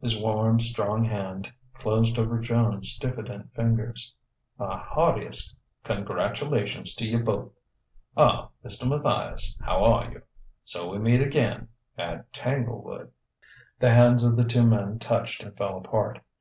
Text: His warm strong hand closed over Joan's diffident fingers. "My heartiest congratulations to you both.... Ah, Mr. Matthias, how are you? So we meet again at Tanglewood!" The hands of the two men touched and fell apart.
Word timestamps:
His 0.00 0.16
warm 0.16 0.60
strong 0.60 1.02
hand 1.02 1.52
closed 1.74 2.20
over 2.20 2.38
Joan's 2.38 2.96
diffident 2.96 3.52
fingers. 3.52 4.14
"My 4.56 4.78
heartiest 4.78 5.56
congratulations 5.82 6.94
to 6.94 7.04
you 7.04 7.24
both.... 7.24 7.50
Ah, 8.16 8.50
Mr. 8.64 8.86
Matthias, 8.88 9.58
how 9.60 9.82
are 9.82 10.08
you? 10.12 10.22
So 10.62 10.88
we 10.92 10.98
meet 10.98 11.20
again 11.20 11.66
at 11.98 12.32
Tanglewood!" 12.32 13.10
The 13.80 13.90
hands 13.90 14.22
of 14.22 14.36
the 14.36 14.44
two 14.44 14.62
men 14.64 15.00
touched 15.00 15.42
and 15.42 15.56
fell 15.56 15.78
apart. 15.78 16.20